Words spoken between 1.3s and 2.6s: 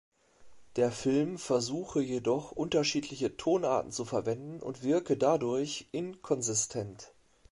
versuche jedoch,